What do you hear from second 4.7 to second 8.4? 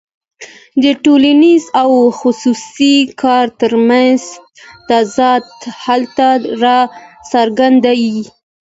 تضاد هلته راڅرګندېږي